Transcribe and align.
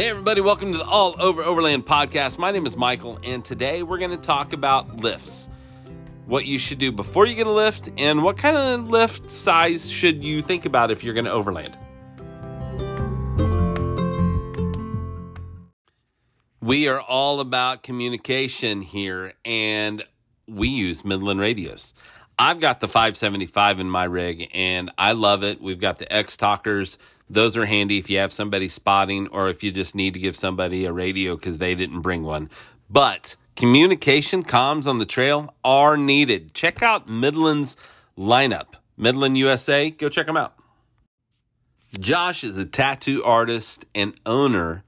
Hey, 0.00 0.08
everybody, 0.08 0.40
welcome 0.40 0.72
to 0.72 0.78
the 0.78 0.86
All 0.86 1.14
Over 1.18 1.42
Overland 1.42 1.84
podcast. 1.84 2.38
My 2.38 2.52
name 2.52 2.64
is 2.64 2.74
Michael, 2.74 3.18
and 3.22 3.44
today 3.44 3.82
we're 3.82 3.98
going 3.98 4.12
to 4.12 4.16
talk 4.16 4.54
about 4.54 5.02
lifts. 5.02 5.50
What 6.24 6.46
you 6.46 6.58
should 6.58 6.78
do 6.78 6.90
before 6.90 7.26
you 7.26 7.34
get 7.34 7.46
a 7.46 7.50
lift, 7.50 7.90
and 7.98 8.22
what 8.22 8.38
kind 8.38 8.56
of 8.56 8.88
lift 8.88 9.30
size 9.30 9.90
should 9.90 10.24
you 10.24 10.40
think 10.40 10.64
about 10.64 10.90
if 10.90 11.04
you're 11.04 11.12
going 11.12 11.26
to 11.26 11.30
overland. 11.30 11.76
We 16.62 16.88
are 16.88 17.02
all 17.02 17.40
about 17.40 17.82
communication 17.82 18.80
here, 18.80 19.34
and 19.44 20.02
we 20.48 20.68
use 20.68 21.04
Midland 21.04 21.40
radios. 21.40 21.92
I've 22.40 22.58
got 22.58 22.80
the 22.80 22.88
575 22.88 23.80
in 23.80 23.90
my 23.90 24.04
rig, 24.04 24.50
and 24.54 24.90
I 24.96 25.12
love 25.12 25.44
it. 25.44 25.60
We've 25.60 25.78
got 25.78 25.98
the 25.98 26.12
X 26.12 26.36
Talkers 26.36 26.98
those 27.30 27.56
are 27.56 27.66
handy 27.66 27.98
if 27.98 28.10
you 28.10 28.18
have 28.18 28.32
somebody 28.32 28.68
spotting 28.68 29.28
or 29.28 29.48
if 29.48 29.62
you 29.62 29.70
just 29.70 29.94
need 29.94 30.14
to 30.14 30.20
give 30.20 30.34
somebody 30.34 30.84
a 30.84 30.92
radio 30.92 31.36
because 31.36 31.58
they 31.58 31.76
didn't 31.76 32.00
bring 32.00 32.24
one. 32.24 32.50
But 32.90 33.36
communication 33.54 34.42
comms 34.42 34.88
on 34.88 34.98
the 34.98 35.06
trail 35.06 35.54
are 35.64 35.96
needed. 35.96 36.52
Check 36.54 36.82
out 36.82 37.08
Midland's 37.08 37.76
lineup. 38.18 38.74
Midland 38.96 39.38
USA, 39.38 39.90
go 39.90 40.08
check 40.08 40.26
them 40.26 40.36
out. 40.36 40.54
Josh 41.98 42.42
is 42.42 42.58
a 42.58 42.66
tattoo 42.66 43.22
artist 43.24 43.86
and 43.94 44.12
owner 44.26 44.82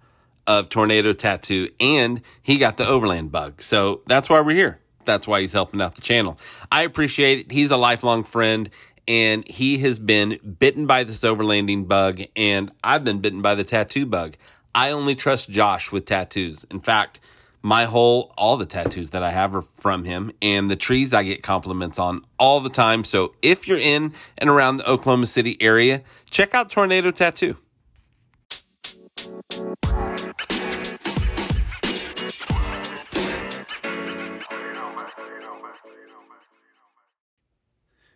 of 0.45 0.69
Tornado 0.69 1.13
Tattoo, 1.13 1.69
and 1.79 2.21
he 2.43 2.59
got 2.59 2.77
the 2.77 2.87
overland 2.87 3.31
bug. 3.31 3.63
So 3.63 4.03
that's 4.07 4.29
why 4.29 4.41
we're 4.41 4.57
here. 4.57 4.82
That's 5.05 5.27
why 5.27 5.41
he's 5.41 5.53
helping 5.53 5.81
out 5.81 5.95
the 5.95 6.01
channel. 6.01 6.39
I 6.71 6.83
appreciate 6.83 7.39
it. 7.41 7.53
He's 7.53 7.71
a 7.71 7.77
lifelong 7.77 8.25
friend 8.25 8.71
and 9.09 9.47
he 9.49 9.79
has 9.79 9.99
been 9.99 10.39
bitten 10.59 10.87
by 10.87 11.05
this 11.05 11.23
overlanding 11.23 11.89
bug, 11.89 12.23
and 12.37 12.71
I've 12.85 13.05
been 13.05 13.21
bitten 13.21 13.43
by 13.43 13.55
the 13.55 13.65
tattoo 13.65 14.07
bug. 14.07 14.37
I 14.75 14.91
only 14.91 15.15
trust 15.15 15.51
Josh 15.51 15.93
with 15.93 16.07
tattoos. 16.07 16.65
In 16.71 16.81
fact, 16.81 17.21
my 17.63 17.85
whole, 17.85 18.33
all 18.37 18.57
the 18.57 18.67
tattoos 18.67 19.11
that 19.11 19.23
I 19.23 19.31
have 19.31 19.55
are 19.55 19.63
from 19.63 20.05
him, 20.05 20.33
and 20.41 20.71
the 20.71 20.77
trees 20.77 21.13
I 21.13 21.23
get 21.25 21.43
compliments 21.43 21.99
on 21.99 22.25
all 22.39 22.61
the 22.61 22.71
time. 22.71 23.05
So 23.05 23.35
if 23.43 23.69
you're 23.69 23.79
in 23.79 24.15
and 24.39 24.51
around 24.51 24.79
the 24.79 24.89
Oklahoma 24.89 25.27
City 25.27 25.57
area, 25.61 26.03
check 26.31 26.55
out 26.55 26.71
Tornado 26.71 27.11
Tattoo. 27.11 27.57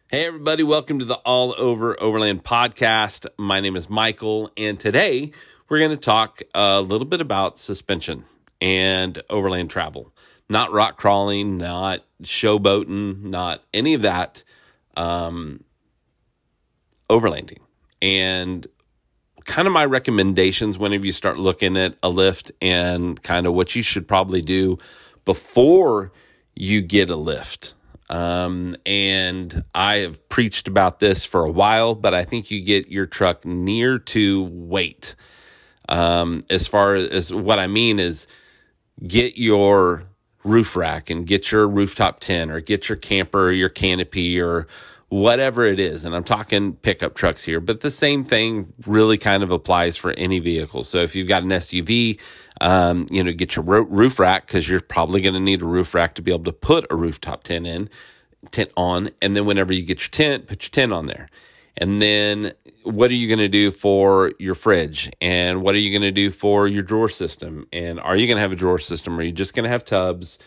Hey, 0.09 0.25
everybody, 0.25 0.63
welcome 0.63 1.01
to 1.01 1.05
the 1.05 1.17
All 1.17 1.53
Over 1.59 2.01
Overland 2.01 2.45
podcast. 2.45 3.27
My 3.37 3.59
name 3.59 3.75
is 3.75 3.91
Michael, 3.91 4.53
and 4.57 4.79
today 4.79 5.33
we're 5.69 5.81
going 5.81 5.91
to 5.91 5.97
talk 5.97 6.45
a 6.55 6.81
little 6.81 7.09
bit 7.09 7.21
about 7.21 7.59
suspension 7.59 8.25
and 8.61 9.21
overland 9.29 9.69
travel. 9.69 10.15
Not 10.49 10.71
rock 10.71 10.97
crawling, 10.97 11.57
not 11.59 12.05
showboating, 12.23 13.25
not 13.25 13.65
any 13.75 13.95
of 13.95 14.03
that. 14.03 14.45
Um, 14.97 15.65
overlanding. 17.11 17.59
And 18.01 18.65
kind 19.45 19.67
of 19.67 19.75
my 19.75 19.87
recommendations 19.87 20.79
whenever 20.79 21.05
you 21.05 21.11
start 21.11 21.37
looking 21.37 21.77
at 21.77 21.97
a 22.01 22.09
lift 22.09 22.53
and 22.63 23.21
kind 23.25 23.45
of 23.45 23.55
what 23.55 23.75
you 23.75 23.83
should 23.83 24.07
probably 24.07 24.41
do 24.41 24.79
before 25.25 26.13
you 26.55 26.81
get 26.81 27.11
a 27.11 27.17
lift 27.17 27.75
um, 28.09 28.77
and 28.87 29.65
I 29.75 29.97
have 29.97 30.29
preached 30.29 30.69
about 30.69 31.01
this 31.01 31.25
for 31.25 31.45
a 31.45 31.51
while, 31.51 31.95
but 31.95 32.15
I 32.15 32.25
think 32.25 32.51
you 32.51 32.63
get 32.63 32.89
your 32.89 33.07
truck 33.07 33.45
near 33.45 33.99
to 33.99 34.45
weight. 34.45 35.15
Um, 35.89 36.45
as 36.51 36.67
far 36.67 36.95
as 36.95 37.33
what 37.33 37.59
I 37.59 37.67
mean 37.67 37.99
is 37.99 38.27
get 39.07 39.37
your 39.37 40.05
roof 40.45 40.77
rack 40.77 41.11
and 41.11 41.27
get 41.27 41.51
your 41.51 41.67
rooftop 41.67 42.21
tent 42.21 42.51
or 42.51 42.61
get 42.61 42.89
your 42.89 42.97
camper 42.97 43.47
or 43.47 43.53
your 43.53 43.69
canopy 43.69 44.41
or 44.41 44.67
whatever 45.09 45.65
it 45.65 45.79
is. 45.79 46.05
And 46.05 46.15
I'm 46.15 46.25
talking 46.25 46.75
pickup 46.75 47.15
trucks 47.15 47.45
here, 47.45 47.61
but 47.61 47.81
the 47.81 47.91
same 47.91 48.25
thing 48.25 48.73
really 48.87 49.19
kind 49.19 49.43
of 49.43 49.51
applies 49.51 49.97
for 49.97 50.11
any 50.13 50.41
vehicle. 50.41 50.85
So 50.85 50.99
if 50.99 51.15
you've 51.15 51.29
got 51.29 51.43
an 51.43 51.51
SUV, 51.51 52.21
um, 52.61 53.07
you 53.11 53.23
know, 53.23 53.33
get 53.33 53.57
your 53.57 53.65
roof 53.65 54.19
rack 54.19 54.47
because 54.47 54.69
you're 54.69 54.81
probably 54.81 55.21
going 55.21 55.35
to 55.35 55.41
need 55.41 55.63
a 55.63 55.67
roof 55.67 55.95
rack 55.95 56.15
to 56.17 56.23
be 56.23 56.33
able 56.33 56.45
to 56.45 56.53
put 56.53 56.87
a 56.91 56.97
rooftop 56.97 57.45
tent 57.45 57.67
in, 57.67 57.89
tent 58.51 58.73
on. 58.77 59.11
And 59.23 59.37
then 59.37 59.47
whenever 59.47 59.73
you 59.73 59.85
get 59.85 60.01
your 60.01 60.11
tent, 60.11 60.49
put 60.49 60.65
your 60.65 60.71
tent 60.71 60.93
on 60.93 61.07
there. 61.07 61.29
And 61.77 62.01
then 62.01 62.55
what 62.85 63.11
are 63.11 63.15
you 63.15 63.29
going 63.29 63.39
to 63.39 63.49
do 63.49 63.71
for 63.71 64.33
your 64.39 64.55
fridge? 64.55 65.11
And 65.21 65.63
what 65.63 65.75
are 65.75 65.79
you 65.79 65.91
going 65.91 66.03
to 66.03 66.11
do 66.11 66.31
for 66.31 66.67
your 66.67 66.83
drawer 66.83 67.11
system? 67.11 67.69
And 67.73 68.01
are 68.01 68.17
you 68.17 68.27
going 68.27 68.39
to 68.39 68.41
have 68.41 68.53
a 68.53 68.57
drawer 68.57 68.79
system? 68.79 69.15
Or 69.15 69.19
are 69.19 69.25
you 69.25 69.33
just 69.33 69.55
going 69.55 69.65
to 69.65 69.71
have 69.71 69.85
tubs? 69.85 70.39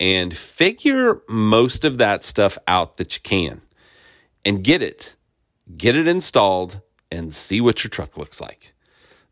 And 0.00 0.34
figure 0.34 1.20
most 1.28 1.84
of 1.84 1.98
that 1.98 2.22
stuff 2.22 2.56
out 2.68 2.98
that 2.98 3.16
you 3.16 3.20
can 3.22 3.60
and 4.48 4.64
get 4.64 4.80
it, 4.80 5.14
get 5.76 5.94
it 5.94 6.08
installed, 6.08 6.80
and 7.10 7.34
see 7.34 7.60
what 7.60 7.84
your 7.84 7.90
truck 7.90 8.16
looks 8.16 8.40
like. 8.40 8.72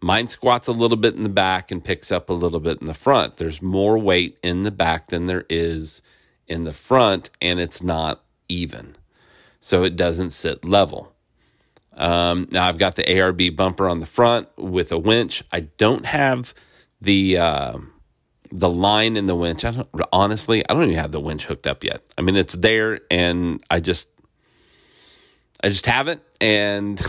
Mine 0.03 0.28
squats 0.28 0.69
a 0.69 0.72
little 0.72 0.99
bit 0.99 1.15
in 1.15 1.22
the 1.22 1.31
back 1.31 1.71
and 1.71 1.82
picks 1.82 2.12
up 2.12 2.28
a 2.28 2.34
little 2.34 2.60
bit 2.60 2.82
in 2.82 2.87
the 2.87 2.93
front. 2.93 3.38
There's 3.38 3.62
more 3.62 3.97
weight 3.97 4.38
in 4.43 4.65
the 4.65 4.71
back 4.71 5.06
than 5.06 5.25
there 5.25 5.47
is 5.49 6.03
in 6.47 6.65
the 6.65 6.75
front, 6.75 7.31
and 7.41 7.59
it's 7.59 7.82
not 7.82 8.25
even. 8.50 8.94
So 9.59 9.84
it 9.84 9.97
doesn't 9.97 10.31
sit 10.31 10.66
level. 10.66 11.15
Um, 11.94 12.47
now 12.50 12.69
I've 12.69 12.76
got 12.76 12.97
the 12.97 13.05
ARB 13.05 13.56
bumper 13.56 13.88
on 13.88 14.00
the 14.00 14.06
front 14.06 14.49
with 14.59 14.93
a 14.93 14.99
winch. 14.99 15.43
I 15.50 15.60
don't 15.60 16.05
have 16.05 16.53
the 17.00 17.38
uh, 17.38 17.78
the 18.53 18.69
line 18.69 19.16
in 19.16 19.26
the 19.26 19.34
winch. 19.34 19.65
I 19.65 19.71
don't 19.71 19.88
honestly. 20.12 20.62
I 20.69 20.75
don't 20.75 20.82
even 20.82 20.97
have 20.97 21.12
the 21.12 21.21
winch 21.21 21.47
hooked 21.47 21.66
up 21.66 21.82
yet. 21.82 22.03
I 22.19 22.21
mean, 22.21 22.37
it's 22.37 22.55
there, 22.55 23.00
and 23.10 23.65
I 23.71 23.81
just 23.81 24.10
I 25.62 25.69
just 25.69 25.87
haven't, 25.87 26.22
and 26.41 27.03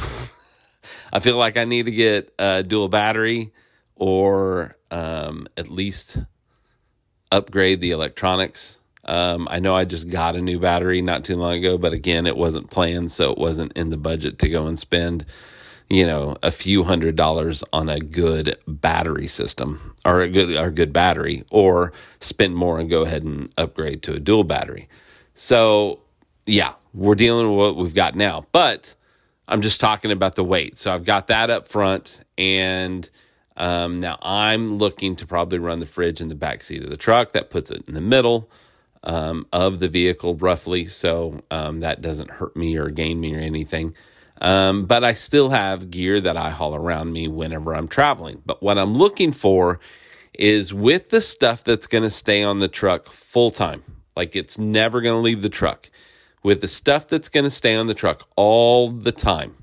I 1.14 1.20
feel 1.20 1.38
like 1.38 1.58
I 1.58 1.66
need 1.66 1.86
to 1.86 1.92
get 1.92 2.34
a 2.40 2.64
dual 2.64 2.88
battery 2.90 3.52
or 3.96 4.76
um, 4.92 5.48
at 5.58 5.70
least 5.70 6.20
upgrade 7.32 7.82
the 7.82 7.92
electronics. 7.92 8.80
Um, 9.06 9.48
I 9.50 9.60
know 9.60 9.76
I 9.76 9.86
just 9.86 10.10
got 10.10 10.36
a 10.36 10.42
new 10.42 10.60
battery 10.60 11.02
not 11.02 11.24
too 11.24 11.36
long 11.36 11.58
ago, 11.58 11.78
but 11.78 11.94
again, 11.94 12.26
it 12.26 12.38
wasn't 12.38 12.70
planned, 12.70 13.12
so 13.12 13.32
it 13.32 13.38
wasn't 13.38 13.74
in 13.74 13.90
the 13.90 13.98
budget 13.98 14.40
to 14.40 14.50
go 14.50 14.68
and 14.68 14.78
spend, 14.78 15.26
you 15.90 16.06
know, 16.06 16.36
a 16.44 16.52
few 16.52 16.84
hundred 16.84 17.16
dollars 17.16 17.64
on 17.72 17.90
a 17.90 18.00
good 18.00 18.58
battery 18.68 19.28
system 19.28 19.96
or 20.06 20.22
a 20.22 20.30
good 20.30 20.56
or 20.56 20.72
good 20.72 20.92
battery, 20.92 21.44
or 21.52 21.94
spend 22.20 22.56
more 22.56 22.80
and 22.80 22.90
go 22.90 23.04
ahead 23.04 23.24
and 23.24 23.54
upgrade 23.58 24.04
to 24.04 24.14
a 24.14 24.20
dual 24.20 24.44
battery. 24.44 24.90
So 25.34 26.02
yeah, 26.48 26.74
we're 26.94 27.16
dealing 27.16 27.50
with 27.50 27.58
what 27.58 27.76
we've 27.76 27.94
got 27.94 28.16
now. 28.16 28.46
But 28.52 28.96
I'm 29.48 29.62
just 29.62 29.80
talking 29.80 30.12
about 30.12 30.36
the 30.36 30.44
weight. 30.44 30.78
So 30.78 30.94
I've 30.94 31.06
got 31.06 31.28
that 31.28 31.50
up 31.50 31.68
front, 31.68 32.24
and 32.38 33.08
um, 33.56 34.00
now 34.00 34.18
I'm 34.22 34.78
looking 34.78 35.16
to 35.18 35.28
probably 35.28 35.60
run 35.60 35.80
the 35.80 35.86
fridge 35.86 36.22
in 36.22 36.30
the 36.30 36.36
back 36.36 36.64
seat 36.64 36.84
of 36.84 36.90
the 36.90 36.98
truck. 36.98 37.34
That 37.34 37.50
puts 37.50 37.70
it 37.70 37.88
in 37.88 37.94
the 37.94 38.02
middle 38.02 38.50
um, 39.04 39.46
of 39.54 39.80
the 39.80 39.90
vehicle, 39.90 40.36
roughly. 40.36 40.86
So 40.88 41.42
um, 41.52 41.82
that 41.82 42.02
doesn't 42.02 42.32
hurt 42.32 42.56
me 42.56 42.78
or 42.78 42.90
gain 42.90 43.20
me 43.20 43.36
or 43.36 43.40
anything. 43.40 43.96
Um, 44.40 44.86
but 44.86 45.04
I 45.04 45.14
still 45.14 45.50
have 45.50 45.90
gear 45.90 46.22
that 46.22 46.38
I 46.38 46.52
haul 46.52 46.76
around 46.76 47.12
me 47.12 47.28
whenever 47.28 47.76
I'm 47.76 47.88
traveling. 47.88 48.42
But 48.46 48.62
what 48.62 48.78
I'm 48.78 48.94
looking 48.94 49.32
for 49.32 49.80
is 50.34 50.74
with 50.74 51.10
the 51.10 51.22
stuff 51.22 51.64
that's 51.64 51.88
going 51.88 52.04
to 52.04 52.12
stay 52.12 52.44
on 52.44 52.60
the 52.60 52.68
truck 52.68 53.08
full 53.08 53.50
time, 53.50 53.84
like 54.16 54.36
it's 54.36 54.58
never 54.58 55.02
going 55.02 55.16
to 55.16 55.22
leave 55.22 55.42
the 55.42 55.50
truck 55.50 55.90
with 56.44 56.62
the 56.62 56.68
stuff 56.68 57.08
that's 57.08 57.30
going 57.30 57.44
to 57.44 57.50
stay 57.50 57.76
on 57.76 57.88
the 57.88 57.94
truck 57.94 58.28
all 58.36 58.90
the 58.90 59.12
time. 59.12 59.56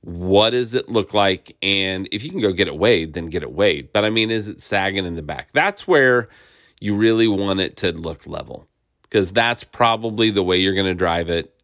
What 0.00 0.50
does 0.50 0.74
it 0.74 0.88
look 0.88 1.14
like? 1.14 1.56
And 1.62 2.08
if 2.12 2.24
you 2.24 2.30
can 2.30 2.40
go 2.40 2.52
get 2.52 2.68
it 2.68 2.76
weighed, 2.76 3.14
then 3.14 3.26
get 3.26 3.42
it 3.42 3.52
weighed. 3.52 3.92
But 3.92 4.04
I 4.04 4.10
mean, 4.10 4.30
is 4.30 4.48
it 4.48 4.60
sagging 4.60 5.06
in 5.06 5.14
the 5.14 5.22
back? 5.22 5.50
That's 5.52 5.88
where 5.88 6.28
you 6.80 6.94
really 6.94 7.26
want 7.26 7.60
it 7.60 7.78
to 7.78 7.92
look 7.92 8.26
level 8.26 8.68
because 9.02 9.32
that's 9.32 9.64
probably 9.64 10.30
the 10.30 10.42
way 10.42 10.58
you're 10.58 10.74
going 10.74 10.86
to 10.86 10.94
drive 10.94 11.30
it 11.30 11.54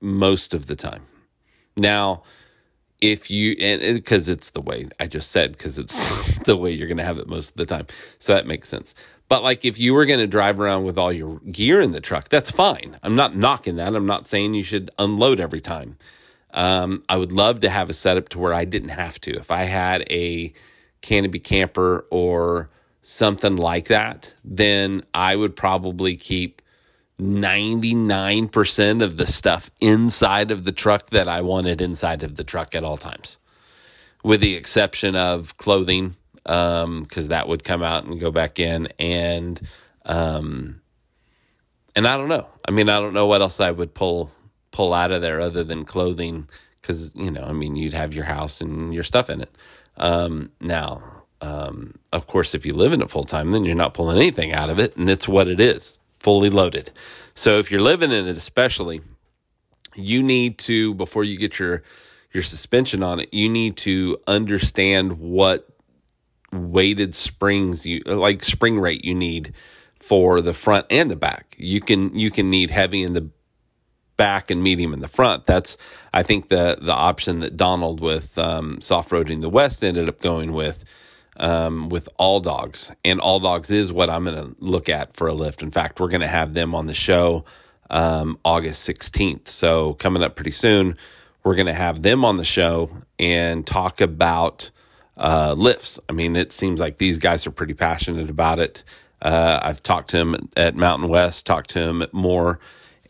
most 0.00 0.52
of 0.52 0.66
the 0.66 0.76
time. 0.76 1.06
Now, 1.76 2.24
if 3.00 3.30
you 3.30 3.56
and 3.60 3.80
because 3.94 4.28
it's 4.28 4.50
the 4.50 4.60
way 4.60 4.88
I 4.98 5.06
just 5.06 5.30
said 5.30 5.52
because 5.52 5.78
it's 5.78 6.38
the 6.44 6.56
way 6.56 6.72
you're 6.72 6.88
going 6.88 6.98
to 6.98 7.04
have 7.04 7.18
it 7.18 7.28
most 7.28 7.50
of 7.50 7.56
the 7.56 7.66
time. 7.66 7.86
So 8.18 8.34
that 8.34 8.46
makes 8.46 8.68
sense. 8.68 8.94
But 9.28 9.42
like 9.42 9.64
if 9.64 9.78
you 9.78 9.94
were 9.94 10.06
going 10.06 10.20
to 10.20 10.26
drive 10.26 10.60
around 10.60 10.84
with 10.84 10.98
all 10.98 11.12
your 11.12 11.38
gear 11.40 11.80
in 11.80 11.92
the 11.92 12.00
truck, 12.00 12.28
that's 12.28 12.50
fine. 12.50 12.98
I'm 13.02 13.14
not 13.14 13.36
knocking 13.36 13.76
that. 13.76 13.94
I'm 13.94 14.06
not 14.06 14.26
saying 14.26 14.54
you 14.54 14.62
should 14.62 14.90
unload 14.98 15.40
every 15.40 15.60
time. 15.60 15.96
Um, 16.50 17.04
I 17.08 17.18
would 17.18 17.30
love 17.30 17.60
to 17.60 17.70
have 17.70 17.90
a 17.90 17.92
setup 17.92 18.30
to 18.30 18.38
where 18.38 18.54
I 18.54 18.64
didn't 18.64 18.88
have 18.88 19.20
to. 19.22 19.32
If 19.32 19.50
I 19.50 19.64
had 19.64 20.04
a 20.10 20.52
canopy 21.02 21.38
camper 21.40 22.06
or 22.10 22.70
something 23.02 23.56
like 23.56 23.86
that, 23.88 24.34
then 24.44 25.02
I 25.12 25.36
would 25.36 25.54
probably 25.54 26.16
keep 26.16 26.62
99% 27.20 29.02
of 29.02 29.16
the 29.16 29.26
stuff 29.26 29.70
inside 29.80 30.50
of 30.50 30.64
the 30.64 30.72
truck 30.72 31.10
that 31.10 31.28
I 31.28 31.42
wanted 31.42 31.80
inside 31.80 32.22
of 32.22 32.36
the 32.36 32.44
truck 32.44 32.74
at 32.74 32.84
all 32.84 32.96
times. 32.98 33.38
with 34.22 34.40
the 34.40 34.54
exception 34.54 35.16
of 35.16 35.56
clothing, 35.56 36.16
because 36.44 36.84
um, 36.84 37.06
that 37.28 37.48
would 37.48 37.64
come 37.64 37.82
out 37.82 38.04
and 38.04 38.20
go 38.20 38.30
back 38.30 38.58
in, 38.58 38.88
and 38.98 39.60
um, 40.06 40.80
and 41.96 42.06
I 42.06 42.16
don't 42.16 42.28
know. 42.28 42.48
I 42.66 42.70
mean, 42.70 42.88
I 42.88 43.00
don't 43.00 43.14
know 43.14 43.26
what 43.26 43.42
else 43.42 43.60
I 43.60 43.70
would 43.70 43.94
pull 43.94 44.30
pull 44.72 44.94
out 44.94 45.12
of 45.12 45.22
there 45.22 45.40
other 45.40 45.64
than 45.64 45.84
clothing, 45.84 46.48
because 46.80 47.14
you 47.16 47.30
know, 47.30 47.44
I 47.44 47.52
mean, 47.52 47.76
you'd 47.76 47.94
have 47.94 48.14
your 48.14 48.24
house 48.24 48.60
and 48.60 48.94
your 48.94 49.04
stuff 49.04 49.30
in 49.30 49.40
it. 49.42 49.50
Um, 49.96 50.52
now, 50.60 51.24
um, 51.40 51.96
of 52.12 52.26
course, 52.26 52.54
if 52.54 52.66
you 52.66 52.74
live 52.74 52.92
in 52.92 53.02
it 53.02 53.10
full 53.10 53.24
time, 53.24 53.50
then 53.52 53.64
you're 53.64 53.74
not 53.74 53.94
pulling 53.94 54.18
anything 54.18 54.52
out 54.52 54.70
of 54.70 54.78
it, 54.78 54.96
and 54.96 55.10
it's 55.10 55.28
what 55.28 55.48
it 55.48 55.60
is, 55.60 55.98
fully 56.28 56.50
loaded. 56.50 56.90
So 57.32 57.58
if 57.58 57.70
you're 57.70 57.80
living 57.80 58.12
in 58.12 58.28
it, 58.28 58.36
especially, 58.36 59.00
you 59.94 60.22
need 60.22 60.58
to 60.58 60.92
before 60.92 61.24
you 61.24 61.38
get 61.38 61.58
your 61.58 61.82
your 62.34 62.42
suspension 62.42 63.02
on 63.02 63.18
it, 63.18 63.32
you 63.32 63.48
need 63.48 63.78
to 63.78 64.18
understand 64.26 65.18
what 65.18 65.66
weighted 66.52 67.14
springs 67.14 67.86
you 67.86 68.02
like 68.04 68.44
spring 68.44 68.78
rate 68.78 69.06
you 69.06 69.14
need 69.14 69.54
for 70.00 70.42
the 70.42 70.52
front 70.52 70.84
and 70.90 71.10
the 71.10 71.16
back. 71.16 71.56
You 71.56 71.80
can 71.80 72.14
you 72.14 72.30
can 72.30 72.50
need 72.50 72.68
heavy 72.68 73.02
in 73.02 73.14
the 73.14 73.30
back 74.18 74.50
and 74.50 74.62
medium 74.62 74.92
in 74.92 75.00
the 75.00 75.08
front. 75.08 75.46
That's 75.46 75.78
I 76.12 76.22
think 76.22 76.48
the 76.48 76.76
the 76.78 76.92
option 76.92 77.40
that 77.40 77.56
Donald 77.56 78.00
with 78.00 78.36
um, 78.36 78.82
soft 78.82 79.08
roading 79.12 79.40
the 79.40 79.48
West 79.48 79.82
ended 79.82 80.10
up 80.10 80.20
going 80.20 80.52
with 80.52 80.84
um, 81.38 81.88
with 81.88 82.08
all 82.18 82.40
dogs, 82.40 82.92
and 83.04 83.20
all 83.20 83.40
dogs 83.40 83.70
is 83.70 83.92
what 83.92 84.10
I'm 84.10 84.24
going 84.24 84.36
to 84.36 84.56
look 84.58 84.88
at 84.88 85.16
for 85.16 85.28
a 85.28 85.32
lift. 85.32 85.62
In 85.62 85.70
fact, 85.70 86.00
we're 86.00 86.08
going 86.08 86.20
to 86.20 86.28
have 86.28 86.54
them 86.54 86.74
on 86.74 86.86
the 86.86 86.94
show 86.94 87.44
um, 87.90 88.38
August 88.44 88.88
16th. 88.88 89.48
So 89.48 89.94
coming 89.94 90.22
up 90.22 90.36
pretty 90.36 90.50
soon, 90.50 90.96
we're 91.44 91.54
going 91.54 91.66
to 91.66 91.74
have 91.74 92.02
them 92.02 92.24
on 92.24 92.36
the 92.36 92.44
show 92.44 92.90
and 93.18 93.66
talk 93.66 94.00
about 94.00 94.70
uh, 95.16 95.54
lifts. 95.56 95.98
I 96.08 96.12
mean, 96.12 96.36
it 96.36 96.52
seems 96.52 96.80
like 96.80 96.98
these 96.98 97.18
guys 97.18 97.46
are 97.46 97.50
pretty 97.50 97.74
passionate 97.74 98.30
about 98.30 98.58
it. 98.58 98.84
Uh, 99.20 99.58
I've 99.62 99.82
talked 99.82 100.10
to 100.10 100.18
him 100.18 100.50
at 100.56 100.76
Mountain 100.76 101.08
West, 101.08 101.46
talked 101.46 101.70
to 101.70 101.80
him 101.80 102.02
at 102.02 102.14
more, 102.14 102.60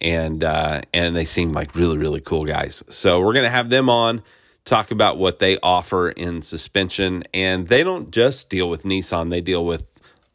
and 0.00 0.42
uh, 0.42 0.80
and 0.94 1.14
they 1.14 1.26
seem 1.26 1.52
like 1.52 1.74
really 1.74 1.98
really 1.98 2.20
cool 2.20 2.46
guys. 2.46 2.82
So 2.88 3.20
we're 3.20 3.34
gonna 3.34 3.50
have 3.50 3.68
them 3.68 3.90
on 3.90 4.22
talk 4.68 4.90
about 4.90 5.18
what 5.18 5.38
they 5.38 5.58
offer 5.62 6.10
in 6.10 6.42
suspension, 6.42 7.24
and 7.32 7.68
they 7.68 7.82
don't 7.82 8.10
just 8.10 8.50
deal 8.50 8.68
with 8.68 8.84
Nissan; 8.84 9.30
they 9.30 9.40
deal 9.40 9.64
with 9.64 9.86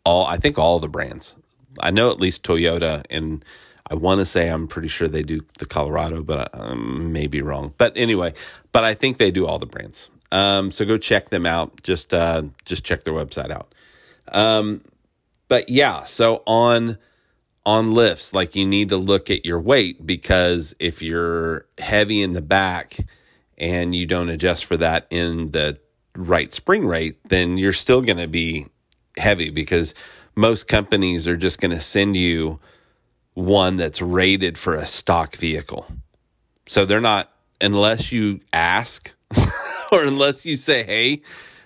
all. 0.04 0.26
I 0.26 0.38
think 0.38 0.58
all 0.58 0.80
the 0.80 0.88
brands. 0.88 1.36
I 1.80 1.92
know 1.92 2.12
at 2.12 2.20
least 2.20 2.44
Toyota, 2.44 3.04
and 3.10 3.44
I 3.88 3.96
want 3.96 4.20
to 4.20 4.26
say 4.26 4.50
I'm 4.50 4.68
pretty 4.68 4.88
sure 4.88 5.08
they 5.08 5.24
do 5.24 5.42
the 5.60 5.66
Colorado, 5.66 6.24
but 6.24 6.56
I 6.56 6.60
um, 6.60 7.14
may 7.14 7.28
be 7.28 7.42
wrong. 7.42 7.74
But 7.78 7.94
anyway, 7.96 8.34
but 8.72 8.84
I 8.84 8.94
think 8.94 9.18
they 9.18 9.32
do 9.32 9.46
all 9.46 9.60
the 9.60 9.66
brands. 9.66 10.10
Um, 10.32 10.72
so 10.72 10.86
go 10.86 10.98
check 10.98 11.30
them 11.30 11.46
out. 11.46 11.84
Just 11.84 12.14
uh, 12.14 12.44
just 12.66 12.84
check 12.84 13.04
their 13.04 13.14
website 13.14 13.52
out. 13.52 13.74
Um, 14.30 14.82
but 15.48 15.70
yeah, 15.70 16.04
so 16.04 16.42
on 16.48 16.98
on 17.66 17.94
lifts, 17.94 18.34
like 18.34 18.56
you 18.56 18.66
need 18.66 18.90
to 18.90 18.98
look 18.98 19.30
at 19.30 19.46
your 19.46 19.60
weight 19.60 20.06
because 20.06 20.76
if 20.80 21.02
you're 21.02 21.66
heavy 21.78 22.22
in 22.22 22.34
the 22.34 22.42
back 22.42 22.98
and 23.64 23.96
you 23.96 24.06
don't 24.06 24.28
adjust 24.28 24.66
for 24.66 24.76
that 24.76 25.08
in 25.10 25.52
the 25.52 25.80
right 26.18 26.52
spring 26.52 26.86
rate, 26.86 27.18
then 27.30 27.58
you're 27.58 27.72
still 27.72 28.02
going 28.02 28.18
to 28.18 28.28
be 28.28 28.68
heavy 29.16 29.50
because 29.50 29.96
most 30.36 30.68
companies 30.68 31.28
are 31.30 31.38
just 31.38 31.62
going 31.62 31.72
to 31.72 31.80
send 31.80 32.18
you 32.18 32.60
one 33.36 33.78
that's 33.78 34.02
rated 34.02 34.58
for 34.58 34.76
a 34.76 34.86
stock 34.86 35.38
vehicle. 35.38 35.88
So 36.68 36.84
they're 36.84 37.00
not, 37.00 37.32
unless 37.62 38.12
you 38.12 38.42
ask 38.52 39.16
or 39.94 40.04
unless 40.04 40.46
you 40.46 40.58
say, 40.58 40.84
hey, 40.84 41.22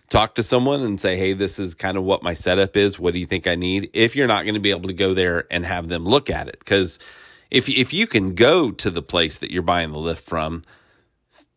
talk 0.07 0.35
to 0.35 0.43
someone 0.43 0.83
and 0.83 1.01
say, 1.01 1.17
hey, 1.17 1.33
this 1.33 1.57
is 1.57 1.73
kind 1.73 1.97
of 1.97 2.03
what 2.03 2.21
my 2.21 2.35
setup 2.35 2.77
is. 2.77 2.99
What 2.99 3.15
do 3.15 3.19
you 3.19 3.25
think 3.25 3.47
I 3.47 3.55
need? 3.55 3.89
If 3.93 4.15
you're 4.15 4.27
not 4.27 4.43
going 4.43 4.53
to 4.53 4.61
be 4.61 4.69
able 4.69 4.87
to 4.87 4.93
go 4.93 5.15
there 5.15 5.45
and 5.49 5.65
have 5.65 5.87
them 5.87 6.05
look 6.05 6.29
at 6.29 6.47
it. 6.47 6.59
Because 6.59 6.99
if, 7.49 7.67
if 7.67 7.91
you 7.91 8.05
can 8.05 8.35
go 8.35 8.69
to 8.69 8.91
the 8.91 9.01
place 9.01 9.39
that 9.39 9.49
you're 9.49 9.63
buying 9.63 9.91
the 9.91 9.99
lift 9.99 10.23
from, 10.23 10.61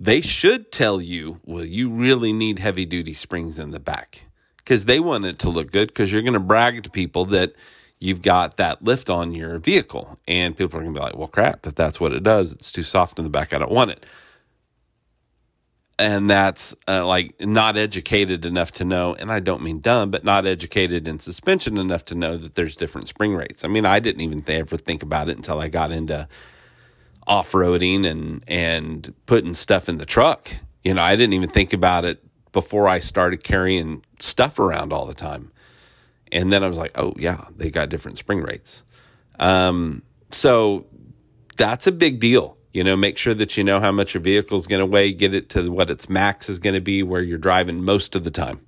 they 0.00 0.22
should 0.22 0.72
tell 0.72 1.00
you, 1.00 1.40
well, 1.44 1.64
you 1.64 1.90
really 1.90 2.32
need 2.32 2.58
heavy 2.58 2.86
duty 2.86 3.12
springs 3.12 3.58
in 3.58 3.70
the 3.70 3.78
back 3.78 4.24
because 4.56 4.86
they 4.86 4.98
want 4.98 5.26
it 5.26 5.38
to 5.40 5.50
look 5.50 5.70
good 5.70 5.88
because 5.88 6.10
you're 6.10 6.22
going 6.22 6.32
to 6.32 6.40
brag 6.40 6.82
to 6.82 6.90
people 6.90 7.26
that 7.26 7.52
you've 7.98 8.22
got 8.22 8.56
that 8.56 8.82
lift 8.82 9.10
on 9.10 9.34
your 9.34 9.58
vehicle. 9.58 10.18
And 10.26 10.56
people 10.56 10.78
are 10.78 10.82
going 10.82 10.94
to 10.94 10.98
be 10.98 11.04
like, 11.04 11.16
well, 11.16 11.28
crap, 11.28 11.66
if 11.66 11.74
that's 11.74 12.00
what 12.00 12.14
it 12.14 12.22
does, 12.22 12.52
it's 12.52 12.72
too 12.72 12.82
soft 12.82 13.18
in 13.18 13.24
the 13.24 13.30
back. 13.30 13.52
I 13.52 13.58
don't 13.58 13.70
want 13.70 13.90
it 13.90 14.06
and 16.00 16.30
that's 16.30 16.74
uh, 16.88 17.06
like 17.06 17.38
not 17.40 17.76
educated 17.76 18.46
enough 18.46 18.72
to 18.72 18.84
know 18.84 19.14
and 19.14 19.30
i 19.30 19.38
don't 19.38 19.62
mean 19.62 19.80
dumb 19.80 20.10
but 20.10 20.24
not 20.24 20.46
educated 20.46 21.06
in 21.06 21.18
suspension 21.18 21.76
enough 21.76 22.04
to 22.06 22.14
know 22.14 22.38
that 22.38 22.54
there's 22.54 22.74
different 22.74 23.06
spring 23.06 23.34
rates 23.34 23.64
i 23.64 23.68
mean 23.68 23.84
i 23.84 24.00
didn't 24.00 24.22
even 24.22 24.42
ever 24.48 24.76
think 24.76 25.02
about 25.02 25.28
it 25.28 25.36
until 25.36 25.60
i 25.60 25.68
got 25.68 25.92
into 25.92 26.26
off-roading 27.26 28.06
and 28.06 28.44
and 28.48 29.14
putting 29.26 29.54
stuff 29.54 29.88
in 29.88 29.98
the 29.98 30.06
truck. 30.06 30.50
You 30.84 30.94
know 30.94 31.02
i 31.02 31.16
didn't 31.16 31.34
even 31.34 31.50
think 31.50 31.72
about 31.72 32.04
it 32.04 32.22
before 32.52 32.88
i 32.88 32.98
started 32.98 33.44
carrying 33.44 34.04
stuff 34.18 34.58
around 34.58 34.92
all 34.92 35.06
the 35.06 35.14
time. 35.14 35.52
And 36.32 36.52
then 36.52 36.64
i 36.64 36.68
was 36.68 36.78
like 36.78 36.92
oh 36.98 37.14
yeah 37.16 37.46
they 37.56 37.70
got 37.70 37.88
different 37.88 38.18
spring 38.18 38.42
rates. 38.42 38.84
Um, 39.38 40.02
so 40.30 40.86
that's 41.56 41.86
a 41.86 41.92
big 41.92 42.20
deal. 42.20 42.56
You 42.72 42.84
know, 42.84 42.96
make 42.96 43.18
sure 43.18 43.34
that 43.34 43.56
you 43.56 43.64
know 43.64 43.80
how 43.80 43.90
much 43.90 44.14
your 44.14 44.20
vehicle 44.20 44.56
is 44.56 44.68
going 44.68 44.78
to 44.78 44.86
weigh, 44.86 45.12
get 45.12 45.34
it 45.34 45.48
to 45.50 45.70
what 45.70 45.90
its 45.90 46.08
max 46.08 46.48
is 46.48 46.60
going 46.60 46.74
to 46.74 46.80
be 46.80 47.02
where 47.02 47.20
you're 47.20 47.38
driving 47.38 47.84
most 47.84 48.14
of 48.14 48.22
the 48.22 48.30
time, 48.30 48.64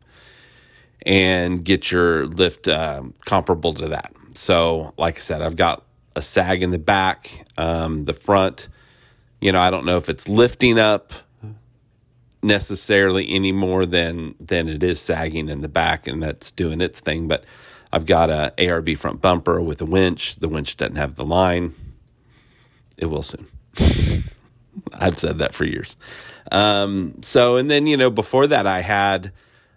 and 1.06 1.64
get 1.64 1.92
your 1.92 2.26
lift 2.26 2.66
uh, 2.66 3.04
comparable 3.24 3.72
to 3.74 3.88
that. 3.88 4.12
So, 4.34 4.92
like 4.98 5.18
I 5.18 5.20
said, 5.20 5.40
I've 5.40 5.54
got 5.54 5.84
a 6.14 6.22
sag 6.22 6.62
in 6.62 6.70
the 6.70 6.78
back, 6.78 7.44
um, 7.56 8.04
the 8.04 8.14
front. 8.14 8.68
You 9.40 9.52
know, 9.52 9.60
I 9.60 9.70
don't 9.70 9.84
know 9.84 9.96
if 9.96 10.08
it's 10.08 10.28
lifting 10.28 10.78
up 10.78 11.12
necessarily 12.42 13.28
any 13.30 13.52
more 13.52 13.86
than 13.86 14.34
than 14.40 14.68
it 14.68 14.82
is 14.82 15.00
sagging 15.00 15.48
in 15.48 15.60
the 15.60 15.68
back, 15.68 16.06
and 16.06 16.22
that's 16.22 16.50
doing 16.50 16.80
its 16.80 17.00
thing. 17.00 17.28
But 17.28 17.44
I've 17.92 18.06
got 18.06 18.30
a 18.30 18.54
ARB 18.58 18.96
front 18.96 19.20
bumper 19.20 19.60
with 19.60 19.80
a 19.82 19.86
winch. 19.86 20.36
The 20.36 20.48
winch 20.48 20.76
doesn't 20.76 20.96
have 20.96 21.16
the 21.16 21.24
line. 21.24 21.74
It 22.96 23.06
will 23.06 23.22
soon. 23.22 23.46
I've 24.94 25.18
said 25.18 25.38
that 25.38 25.54
for 25.54 25.64
years. 25.64 25.96
Um, 26.50 27.22
so, 27.22 27.56
and 27.56 27.70
then, 27.70 27.86
you 27.86 27.96
know, 27.96 28.10
before 28.10 28.46
that, 28.46 28.66
I 28.66 28.80
had 28.80 29.32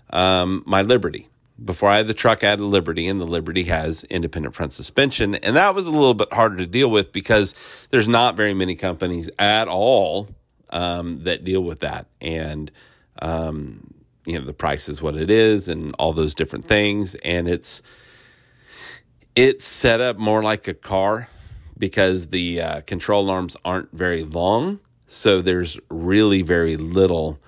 um, 0.10 0.63
my 0.65 0.81
Liberty. 0.81 1.27
Before 1.63 1.89
I 1.89 1.97
had 1.97 2.07
the 2.07 2.13
truck, 2.13 2.43
I 2.43 2.50
had 2.50 2.59
a 2.59 2.65
Liberty, 2.65 3.07
and 3.07 3.21
the 3.21 3.25
Liberty 3.25 3.63
has 3.63 4.03
independent 4.05 4.55
front 4.55 4.74
suspension. 4.74 5.35
And 5.35 5.55
that 5.55 5.74
was 5.74 5.88
a 5.88 5.91
little 5.91 6.13
bit 6.13 6.33
harder 6.33 6.57
to 6.57 6.65
deal 6.65 6.89
with 6.91 7.13
because 7.13 7.55
there's 7.91 8.07
not 8.09 8.35
very 8.35 8.53
many 8.53 8.75
companies 8.75 9.29
at 9.39 9.67
all 9.67 10.27
um, 10.69 11.24
that 11.24 11.45
deal 11.45 11.62
with 11.62 11.79
that. 11.79 12.07
And, 12.19 12.71
um, 13.21 13.93
you 14.25 14.38
know, 14.38 14.45
the 14.45 14.53
price 14.53 14.89
is 14.89 15.01
what 15.01 15.15
it 15.15 15.31
is 15.31 15.69
and 15.69 15.95
all 15.97 16.12
those 16.12 16.35
different 16.35 16.65
things. 16.65 17.15
And 17.15 17.47
it's, 17.47 17.81
it's 19.35 19.65
set 19.65 20.01
up 20.01 20.17
more 20.17 20.43
like 20.43 20.67
a 20.67 20.74
car 20.74 21.29
because 21.77 22.27
the 22.27 22.62
uh, 22.62 22.81
control 22.81 23.29
arms 23.29 23.55
aren't 23.63 23.91
very 23.91 24.24
long. 24.24 24.79
So 25.07 25.41
there's 25.41 25.79
really 25.89 26.41
very 26.41 26.77
little 26.77 27.39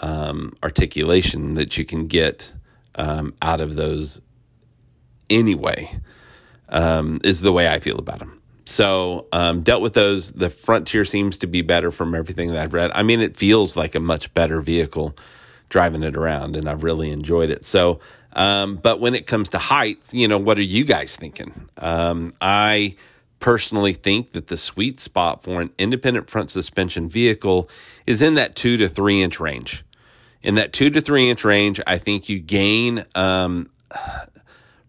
um, 0.00 0.54
articulation 0.62 1.54
that 1.54 1.78
you 1.78 1.84
can 1.84 2.06
get 2.06 2.53
um, 2.94 3.34
out 3.42 3.60
of 3.60 3.76
those 3.76 4.20
anyway, 5.30 5.90
um, 6.68 7.20
is 7.24 7.40
the 7.40 7.52
way 7.52 7.68
I 7.68 7.78
feel 7.78 7.98
about 7.98 8.18
them. 8.18 8.40
So 8.66 9.26
um, 9.32 9.62
dealt 9.62 9.82
with 9.82 9.94
those. 9.94 10.32
The 10.32 10.50
Frontier 10.50 11.04
seems 11.04 11.38
to 11.38 11.46
be 11.46 11.62
better 11.62 11.90
from 11.90 12.14
everything 12.14 12.52
that 12.52 12.62
I've 12.62 12.74
read. 12.74 12.90
I 12.94 13.02
mean, 13.02 13.20
it 13.20 13.36
feels 13.36 13.76
like 13.76 13.94
a 13.94 14.00
much 14.00 14.32
better 14.32 14.60
vehicle 14.60 15.16
driving 15.68 16.02
it 16.02 16.16
around, 16.16 16.56
and 16.56 16.68
I've 16.68 16.84
really 16.84 17.10
enjoyed 17.10 17.50
it. 17.50 17.64
So, 17.64 18.00
um, 18.32 18.76
but 18.76 19.00
when 19.00 19.14
it 19.14 19.26
comes 19.26 19.50
to 19.50 19.58
height, 19.58 19.98
you 20.12 20.28
know, 20.28 20.38
what 20.38 20.58
are 20.58 20.62
you 20.62 20.84
guys 20.84 21.16
thinking? 21.16 21.68
Um, 21.76 22.34
I 22.40 22.96
personally 23.38 23.92
think 23.92 24.32
that 24.32 24.46
the 24.46 24.56
sweet 24.56 24.98
spot 24.98 25.42
for 25.42 25.60
an 25.60 25.70
independent 25.78 26.30
front 26.30 26.50
suspension 26.50 27.08
vehicle 27.08 27.68
is 28.06 28.22
in 28.22 28.34
that 28.34 28.56
two 28.56 28.76
to 28.78 28.88
three 28.88 29.22
inch 29.22 29.38
range. 29.38 29.84
In 30.44 30.56
that 30.56 30.74
two 30.74 30.90
to 30.90 31.00
three 31.00 31.30
inch 31.30 31.42
range, 31.42 31.80
I 31.86 31.96
think 31.96 32.28
you 32.28 32.38
gain 32.38 33.04
um, 33.14 33.70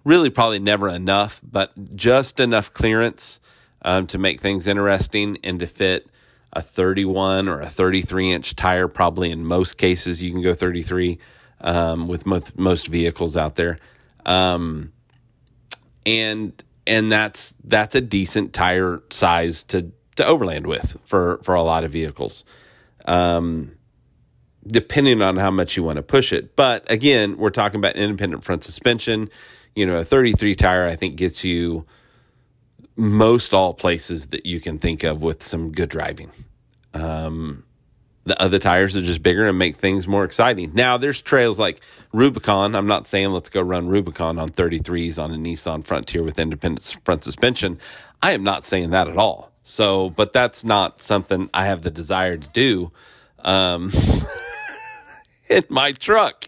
really 0.04 0.30
probably 0.30 0.60
never 0.60 0.90
enough, 0.90 1.40
but 1.42 1.96
just 1.96 2.42
enough 2.42 2.74
clearance 2.74 3.40
um, 3.82 4.06
to 4.08 4.18
make 4.18 4.42
things 4.42 4.68
interesting 4.68 5.38
and 5.44 5.62
to 5.62 5.68
fit 5.68 6.08
a 6.52 6.62
31 6.62 7.48
or 7.48 7.62
a 7.62 7.70
33 7.70 8.34
inch 8.34 8.56
tire. 8.58 8.90
Probably 8.90 9.32
in 9.32 9.46
most 9.46 9.78
cases, 9.78 10.22
you 10.22 10.32
can 10.34 10.42
go 10.42 10.54
33 10.54 11.20
um, 11.62 12.10
with 12.10 12.26
most, 12.26 12.60
most 12.60 12.88
vehicles 12.88 13.38
out 13.38 13.56
there. 13.56 13.80
Um, 14.26 14.92
and 16.06 16.62
and 16.86 17.12
that's 17.12 17.56
that's 17.64 17.96
a 17.96 18.02
decent 18.02 18.54
tire 18.54 19.02
size 19.10 19.64
to 19.64 19.92
to 20.18 20.26
overland 20.26 20.68
with 20.68 21.00
for 21.06 21.40
for 21.44 21.56
a 21.56 21.64
lot 21.64 21.86
of 21.86 21.92
vehicles. 21.92 22.44
Um, 23.06 23.75
depending 24.68 25.22
on 25.22 25.38
how 25.38 25.52
much 25.52 25.78
you 25.78 25.84
want 25.84 25.98
to 25.98 26.04
push 26.04 26.34
it. 26.34 26.56
But 26.56 26.90
again, 26.92 27.38
we're 27.38 27.50
talking 27.50 27.80
about 27.80 27.96
independent 27.96 28.44
front 28.44 28.64
suspension. 28.64 29.30
You 29.76 29.86
know, 29.86 29.98
a 29.98 30.04
33 30.04 30.56
tire, 30.56 30.86
I 30.86 30.96
think, 30.96 31.16
gets 31.18 31.44
you 31.44 31.86
most 32.96 33.54
all 33.54 33.74
places 33.74 34.28
that 34.28 34.46
you 34.46 34.60
can 34.60 34.80
think 34.80 35.04
of 35.04 35.22
with 35.22 35.44
some 35.44 35.72
good 35.72 35.90
driving. 35.90 36.32
Um, 36.94 37.64
the 38.24 38.42
other 38.42 38.58
tires 38.58 38.96
are 38.96 39.02
just 39.02 39.22
bigger 39.22 39.46
and 39.48 39.58
make 39.58 39.76
things 39.76 40.08
more 40.08 40.24
exciting. 40.24 40.72
Now, 40.74 40.98
there's 40.98 41.22
trails 41.22 41.60
like 41.60 41.80
Rubicon. 42.12 42.74
I'm 42.74 42.88
not 42.88 43.06
saying 43.06 43.30
let's 43.30 43.50
go 43.50 43.62
run 43.62 43.88
Rubicon 43.88 44.40
on 44.40 44.50
33s 44.50 45.22
on 45.22 45.32
a 45.32 45.36
Nissan 45.36 45.84
Frontier 45.84 46.24
with 46.24 46.40
independent 46.40 46.98
front 47.04 47.24
suspension. 47.24 47.80
I 48.24 48.32
am 48.32 48.44
not 48.44 48.66
saying 48.66 48.90
that 48.92 49.08
at 49.08 49.18
all. 49.18 49.52
So, 49.62 50.10
but 50.10 50.34
that's 50.34 50.64
not 50.64 51.02
something 51.02 51.50
I 51.54 51.66
have 51.66 51.82
the 51.82 51.92
desire 51.92 52.38
to 52.38 52.50
do 52.50 52.92
um, 53.46 53.92
in 55.50 55.64
my 55.70 55.92
truck. 55.92 56.48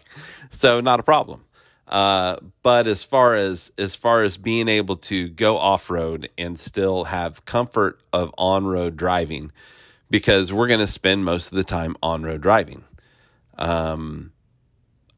So, 0.50 0.80
not 0.80 1.00
a 1.00 1.02
problem. 1.02 1.44
Uh, 1.86 2.36
but 2.62 2.86
as 2.86 3.02
far 3.02 3.34
as 3.34 3.72
as 3.78 3.96
far 3.96 4.22
as 4.22 4.36
being 4.36 4.68
able 4.68 4.96
to 4.96 5.28
go 5.28 5.56
off 5.56 5.88
road 5.88 6.28
and 6.36 6.58
still 6.58 7.04
have 7.04 7.44
comfort 7.46 7.98
of 8.12 8.30
on 8.36 8.66
road 8.66 8.94
driving, 8.96 9.50
because 10.10 10.52
we're 10.52 10.68
going 10.68 10.80
to 10.80 10.86
spend 10.86 11.24
most 11.24 11.50
of 11.50 11.56
the 11.56 11.64
time 11.64 11.96
on 12.02 12.22
road 12.22 12.42
driving. 12.42 12.84
Um, 13.56 14.32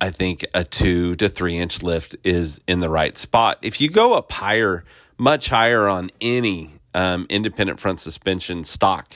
I 0.00 0.10
think 0.10 0.46
a 0.54 0.64
two 0.64 1.16
to 1.16 1.28
three 1.28 1.58
inch 1.58 1.82
lift 1.82 2.16
is 2.22 2.60
in 2.68 2.80
the 2.80 2.88
right 2.88 3.18
spot. 3.18 3.58
If 3.62 3.80
you 3.80 3.90
go 3.90 4.14
up 4.14 4.30
higher, 4.30 4.84
much 5.18 5.48
higher 5.48 5.88
on 5.88 6.10
any 6.20 6.74
um, 6.94 7.26
independent 7.28 7.80
front 7.80 8.00
suspension 8.00 8.64
stock 8.64 9.14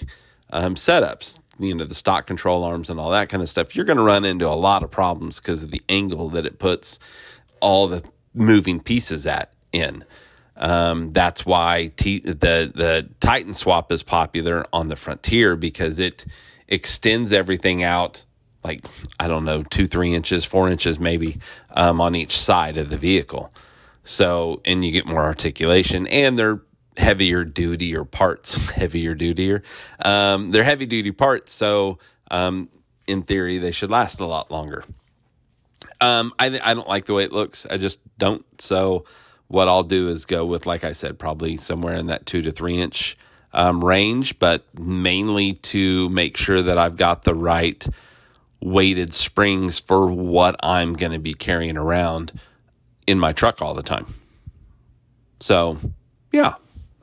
um, 0.51 0.75
setups, 0.75 1.41
you 1.59 1.75
know, 1.75 1.85
the 1.85 1.95
stock 1.95 2.27
control 2.27 2.65
arms 2.65 2.91
and 2.91 2.99
all 2.99 3.11
that 3.11 3.29
kind 3.29 3.43
of 3.43 3.49
stuff, 3.49 3.77
you're 3.77 3.85
going 3.85 3.97
to 3.97 4.03
run 4.03 4.25
into 4.25 4.49
a 4.49 4.55
lot 4.55 4.83
of 4.83 4.91
problems 4.91 5.41
because 5.41 5.63
of 5.63 5.71
the 5.71 5.83
angle 5.89 6.29
that 6.31 6.47
it 6.47 6.59
puts 6.59 6.99
all 7.61 7.87
the 7.87 8.03
moving 8.35 8.81
pieces 8.81 9.27
at 9.27 9.53
in. 9.73 10.05
Um, 10.57 11.13
that's 11.13 11.45
why 11.45 11.91
T- 11.97 12.21
the 12.21 12.71
the 12.73 13.09
Titan 13.21 13.55
swap 13.55 13.91
is 13.91 14.03
popular 14.03 14.65
on 14.73 14.89
the 14.89 14.97
Frontier 14.97 15.57
because 15.57 15.99
it 15.99 16.27
extends 16.69 17.33
everything 17.33 17.83
out 17.83 18.25
like 18.63 18.85
I 19.19 19.27
don't 19.27 19.45
know 19.45 19.63
two 19.65 19.87
three 19.87 20.15
inches 20.15 20.45
four 20.45 20.71
inches 20.71 20.99
maybe 20.99 21.39
um, 21.71 22.01
on 22.01 22.15
each 22.15 22.39
side 22.39 22.79
of 22.79 22.89
the 22.89 22.97
vehicle. 22.97 23.53
So 24.05 24.61
and 24.65 24.85
you 24.85 24.93
get 24.93 25.07
more 25.07 25.25
articulation 25.25 26.07
and 26.07 26.39
they're 26.39 26.61
heavier 26.97 27.45
duty 27.45 27.97
or 27.97 28.05
parts 28.05 28.57
heavier 28.71 29.15
duty 29.15 29.59
um, 30.05 30.51
they're 30.51 30.65
heavy 30.65 30.87
duty 30.87 31.11
parts 31.11 31.53
so 31.53 31.99
um, 32.31 32.69
in 33.07 33.23
theory 33.23 33.59
they 33.59 33.73
should 33.73 33.91
last 33.91 34.21
a 34.21 34.27
lot 34.27 34.51
longer. 34.51 34.85
Um, 36.01 36.33
I 36.39 36.61
I 36.63 36.75
don't 36.75 36.89
like 36.89 37.07
the 37.07 37.15
way 37.15 37.25
it 37.25 37.33
looks. 37.33 37.67
I 37.67 37.77
just 37.77 38.01
don't. 38.19 38.45
So 38.61 39.05
what 39.49 39.69
I'll 39.69 39.83
do 39.83 40.09
is 40.09 40.25
go 40.25 40.45
with, 40.45 40.67
like 40.67 40.85
I 40.85 40.93
said, 40.93 41.19
probably 41.19 41.57
somewhere 41.57 41.95
in 41.95 42.07
that 42.07 42.27
two 42.27 42.43
to 42.43 42.51
three 42.51 42.81
inch 42.81 43.17
um, 43.53 43.85
range, 43.85 44.39
but 44.39 44.67
mainly 44.79 45.55
to 45.55 46.09
make 46.09 46.37
sure 46.37 46.63
that 46.63 46.79
I've 46.79 46.97
got 46.97 47.23
the 47.23 47.35
right 47.35 47.87
weighted 48.61 49.13
springs 49.13 49.79
for 49.79 50.07
what 50.07 50.57
I'm 50.63 50.95
going 50.95 51.13
to 51.13 51.19
be 51.19 51.35
carrying 51.35 51.77
around 51.77 52.33
in 53.07 53.19
my 53.19 53.33
truck 53.33 53.61
all 53.61 53.75
the 53.75 53.83
time. 53.83 54.15
So, 55.39 55.79
yeah, 56.33 56.55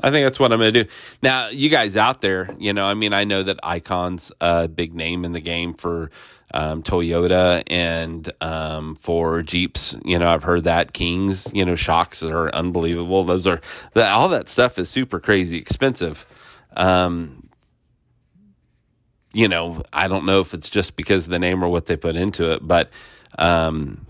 I 0.03 0.11
think 0.11 0.25
that's 0.25 0.39
what 0.39 0.51
I'm 0.51 0.59
going 0.59 0.73
to 0.73 0.83
do. 0.83 0.89
Now, 1.21 1.49
you 1.49 1.69
guys 1.69 1.95
out 1.95 2.21
there, 2.21 2.49
you 2.57 2.73
know, 2.73 2.85
I 2.85 2.93
mean, 2.93 3.13
I 3.13 3.23
know 3.23 3.43
that 3.43 3.59
Icon's 3.63 4.31
a 4.41 4.67
big 4.67 4.93
name 4.93 5.25
in 5.25 5.31
the 5.31 5.39
game 5.39 5.73
for 5.73 6.09
um, 6.53 6.83
Toyota 6.83 7.63
and 7.67 8.29
um, 8.41 8.95
for 8.95 9.41
Jeeps. 9.41 9.95
You 10.03 10.19
know, 10.19 10.29
I've 10.29 10.43
heard 10.43 10.63
that 10.65 10.93
Kings, 10.93 11.51
you 11.53 11.65
know, 11.65 11.75
shocks 11.75 12.23
are 12.23 12.49
unbelievable. 12.53 13.23
Those 13.23 13.47
are 13.47 13.61
all 13.95 14.29
that 14.29 14.49
stuff 14.49 14.77
is 14.77 14.89
super 14.89 15.19
crazy 15.19 15.57
expensive. 15.57 16.25
Um, 16.75 17.49
you 19.33 19.47
know, 19.47 19.83
I 19.93 20.07
don't 20.07 20.25
know 20.25 20.41
if 20.41 20.53
it's 20.53 20.69
just 20.69 20.95
because 20.95 21.25
of 21.27 21.31
the 21.31 21.39
name 21.39 21.63
or 21.63 21.69
what 21.69 21.85
they 21.85 21.95
put 21.95 22.15
into 22.15 22.51
it, 22.51 22.67
but 22.67 22.89
um, 23.37 24.05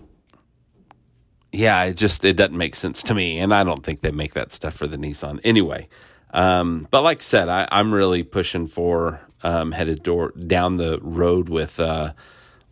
yeah, 1.52 1.84
it 1.84 1.94
just 1.96 2.24
it 2.24 2.36
doesn't 2.36 2.56
make 2.56 2.74
sense 2.74 3.02
to 3.04 3.14
me, 3.14 3.38
and 3.38 3.54
I 3.54 3.62
don't 3.62 3.84
think 3.84 4.00
they 4.00 4.10
make 4.10 4.32
that 4.34 4.52
stuff 4.52 4.74
for 4.74 4.86
the 4.86 4.96
Nissan 4.96 5.38
anyway. 5.44 5.88
Um, 6.32 6.88
but 6.90 7.02
like 7.02 7.18
I 7.18 7.22
said, 7.22 7.48
I, 7.50 7.68
am 7.70 7.92
really 7.92 8.22
pushing 8.22 8.66
for 8.66 9.20
um, 9.42 9.72
headed 9.72 10.02
door, 10.02 10.32
down 10.32 10.78
the 10.78 10.98
road 11.02 11.50
with 11.50 11.78
uh, 11.78 12.14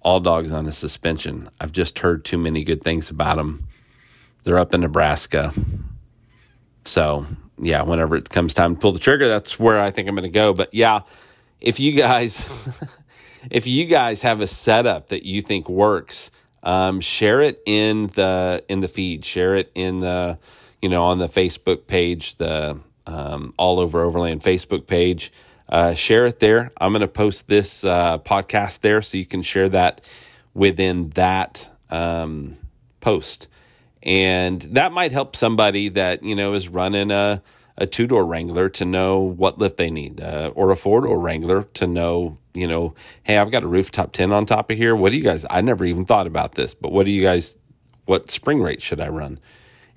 all 0.00 0.20
dogs 0.20 0.50
on 0.50 0.66
a 0.66 0.72
suspension. 0.72 1.50
I've 1.60 1.72
just 1.72 1.98
heard 1.98 2.24
too 2.24 2.38
many 2.38 2.64
good 2.64 2.82
things 2.82 3.10
about 3.10 3.36
them. 3.36 3.66
They're 4.44 4.58
up 4.58 4.72
in 4.72 4.80
Nebraska. 4.80 5.52
So, 6.86 7.26
yeah, 7.58 7.82
whenever 7.82 8.16
it 8.16 8.30
comes 8.30 8.54
time 8.54 8.76
to 8.76 8.80
pull 8.80 8.92
the 8.92 8.98
trigger, 8.98 9.28
that's 9.28 9.58
where 9.58 9.78
I 9.78 9.90
think 9.90 10.08
I'm 10.08 10.14
going 10.14 10.22
to 10.22 10.30
go. 10.30 10.54
But 10.54 10.72
yeah, 10.72 11.00
if 11.60 11.78
you 11.78 11.92
guys 11.92 12.50
if 13.50 13.66
you 13.66 13.84
guys 13.84 14.22
have 14.22 14.40
a 14.40 14.46
setup 14.46 15.08
that 15.08 15.26
you 15.26 15.42
think 15.42 15.68
works, 15.68 16.30
um, 16.62 17.00
share 17.00 17.40
it 17.40 17.62
in 17.66 18.08
the 18.08 18.64
in 18.68 18.80
the 18.80 18.88
feed, 18.88 19.24
share 19.24 19.56
it 19.56 19.70
in 19.74 20.00
the 20.00 20.38
you 20.82 20.88
know 20.88 21.04
on 21.04 21.18
the 21.18 21.28
Facebook 21.28 21.86
page, 21.86 22.36
the 22.36 22.78
um, 23.06 23.54
all 23.56 23.80
over 23.80 24.02
Overland 24.02 24.42
Facebook 24.42 24.86
page 24.86 25.32
uh, 25.70 25.94
share 25.94 26.26
it 26.26 26.40
there. 26.40 26.72
I'm 26.78 26.92
going 26.92 27.00
to 27.00 27.08
post 27.08 27.48
this 27.48 27.84
uh, 27.84 28.18
podcast 28.18 28.80
there 28.80 29.00
so 29.00 29.16
you 29.16 29.26
can 29.26 29.42
share 29.42 29.68
that 29.70 30.00
within 30.52 31.10
that 31.10 31.70
um, 31.90 32.58
post. 33.00 33.46
And 34.02 34.60
that 34.62 34.92
might 34.92 35.12
help 35.12 35.36
somebody 35.36 35.90
that, 35.90 36.22
you 36.24 36.34
know, 36.34 36.54
is 36.54 36.68
running 36.68 37.10
a, 37.10 37.42
a 37.76 37.86
two 37.86 38.06
door 38.06 38.26
Wrangler 38.26 38.68
to 38.70 38.84
know 38.84 39.20
what 39.20 39.58
lift 39.58 39.76
they 39.76 39.90
need, 39.90 40.20
uh, 40.20 40.52
or 40.54 40.70
a 40.70 40.76
four 40.76 41.02
door 41.02 41.18
Wrangler 41.18 41.64
to 41.74 41.86
know, 41.86 42.38
you 42.54 42.66
know, 42.66 42.94
hey, 43.22 43.38
I've 43.38 43.50
got 43.50 43.62
a 43.62 43.68
rooftop 43.68 44.12
10 44.12 44.32
on 44.32 44.46
top 44.46 44.70
of 44.70 44.76
here. 44.76 44.94
What 44.94 45.10
do 45.10 45.16
you 45.16 45.24
guys, 45.24 45.46
I 45.48 45.60
never 45.60 45.84
even 45.84 46.04
thought 46.04 46.26
about 46.26 46.54
this, 46.54 46.74
but 46.74 46.92
what 46.92 47.06
do 47.06 47.12
you 47.12 47.22
guys, 47.22 47.58
what 48.04 48.30
spring 48.30 48.60
rate 48.60 48.82
should 48.82 49.00
I 49.00 49.08
run? 49.08 49.40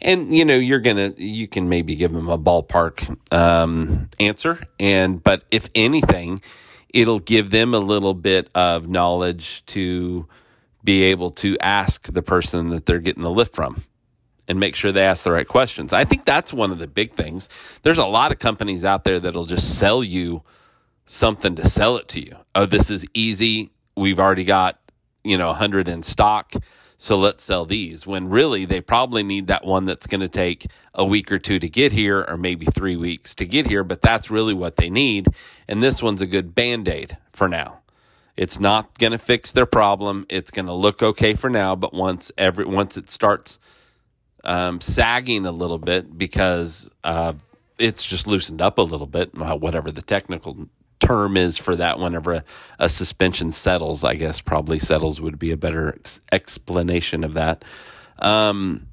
and 0.04 0.34
you 0.34 0.46
know 0.46 0.56
you're 0.56 0.80
gonna 0.80 1.14
you 1.18 1.48
can 1.48 1.70
maybe 1.70 1.96
give 1.96 2.12
them 2.12 2.30
a 2.30 2.38
ballpark 2.38 3.18
um, 3.34 4.10
answer 4.20 4.60
and 4.80 5.24
but 5.24 5.44
if 5.50 5.70
anything 5.74 6.42
it'll 6.90 7.20
give 7.20 7.50
them 7.50 7.74
a 7.74 7.80
little 7.80 8.14
bit 8.14 8.50
of 8.54 8.88
knowledge 8.88 9.66
to 9.66 10.28
be 10.84 11.04
able 11.04 11.32
to 11.32 11.58
ask 11.60 12.12
the 12.12 12.22
person 12.22 12.70
that 12.70 12.86
they're 12.86 13.00
getting 13.00 13.24
the 13.24 13.32
lift 13.32 13.56
from 13.56 13.84
and 14.48 14.60
make 14.60 14.76
sure 14.76 14.92
they 14.92 15.04
ask 15.04 15.24
the 15.24 15.32
right 15.32 15.48
questions 15.48 15.94
i 15.94 16.04
think 16.04 16.26
that's 16.26 16.54
one 16.54 16.72
of 16.72 16.80
the 16.80 16.88
big 16.88 17.14
things 17.14 17.50
there's 17.84 17.98
a 17.98 18.06
lot 18.06 18.32
of 18.32 18.40
companies 18.40 18.84
out 18.86 19.04
there 19.04 19.20
that'll 19.20 19.46
just 19.46 19.78
sell 19.78 20.04
you 20.04 20.44
something 21.06 21.56
to 21.56 21.68
sell 21.68 21.98
it 21.98 22.08
to 22.08 22.24
you 22.24 22.36
oh 22.56 22.66
this 22.66 22.90
is 22.90 23.06
easy 23.14 23.72
we've 23.96 24.20
already 24.20 24.46
got 24.46 24.80
you 25.24 25.38
know 25.38 25.48
100 25.48 25.88
in 25.88 26.04
stock 26.04 26.54
so 27.04 27.18
let's 27.18 27.44
sell 27.44 27.66
these. 27.66 28.08
When 28.08 28.30
really 28.30 28.64
they 28.64 28.80
probably 28.80 29.24
need 29.24 29.48
that 29.48 29.66
one 29.66 29.84
that's 29.84 30.08
going 30.08 30.22
to 30.22 30.30
take 30.30 30.68
a 30.94 31.04
week 31.04 31.34
or 31.34 31.38
two 31.38 31.60
to 31.60 31.68
get 31.68 31.92
here, 31.92 32.24
or 32.26 32.38
maybe 32.38 32.66
three 32.66 32.96
weeks 32.96 33.36
to 33.36 33.46
get 33.46 33.68
here, 33.68 33.84
but 33.84 34.02
that's 34.02 34.32
really 34.32 34.54
what 34.54 34.78
they 34.78 34.90
need. 34.90 35.28
And 35.68 35.84
this 35.84 36.02
one's 36.02 36.22
a 36.22 36.26
good 36.26 36.56
band 36.56 36.88
aid 36.88 37.18
for 37.30 37.50
now. 37.50 37.80
It's 38.38 38.58
not 38.58 38.98
going 39.00 39.12
to 39.12 39.18
fix 39.18 39.52
their 39.52 39.66
problem. 39.66 40.26
It's 40.30 40.50
going 40.50 40.68
to 40.68 40.74
look 40.74 41.04
okay 41.04 41.34
for 41.34 41.50
now, 41.50 41.76
but 41.76 41.94
once 41.94 42.32
every 42.38 42.64
once 42.64 42.96
it 42.96 43.10
starts 43.12 43.60
um, 44.44 44.82
sagging 44.82 45.46
a 45.46 45.52
little 45.52 45.78
bit 45.78 46.18
because 46.18 46.90
uh, 47.04 47.34
it's 47.78 48.04
just 48.04 48.28
loosened 48.28 48.62
up 48.62 48.78
a 48.78 48.82
little 48.82 49.08
bit, 49.08 49.34
whatever 49.36 49.92
the 49.92 50.02
technical 50.02 50.68
term 51.00 51.38
is 51.38 51.58
for 51.58 51.76
that 51.76 52.00
whenever 52.00 52.34
a, 52.34 52.44
a, 52.80 52.90
suspension 52.90 53.52
settles. 53.52 54.04
I 54.04 54.16
guess 54.16 54.42
probably 54.42 54.80
settles 54.80 55.20
would 55.20 55.38
be 55.38 55.52
a 55.52 55.58
better 55.58 55.96
ex- 55.96 56.22
explanation 56.32 57.24
of 57.24 57.34
that. 57.34 57.66
Um, 58.20 58.88